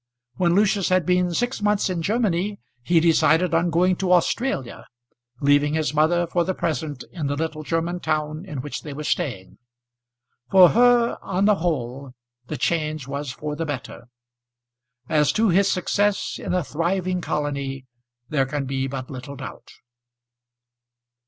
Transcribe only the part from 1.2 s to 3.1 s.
six months in Germany, he